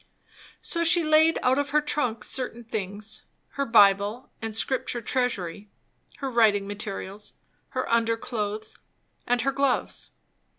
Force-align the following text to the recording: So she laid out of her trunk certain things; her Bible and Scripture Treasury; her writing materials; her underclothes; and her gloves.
So 0.63 0.83
she 0.83 1.03
laid 1.03 1.37
out 1.43 1.59
of 1.59 1.69
her 1.69 1.79
trunk 1.79 2.23
certain 2.23 2.63
things; 2.63 3.21
her 3.49 3.65
Bible 3.67 4.31
and 4.41 4.55
Scripture 4.55 4.99
Treasury; 4.99 5.69
her 6.17 6.31
writing 6.31 6.65
materials; 6.67 7.33
her 7.77 7.87
underclothes; 7.87 8.75
and 9.27 9.41
her 9.41 9.51
gloves. 9.51 10.09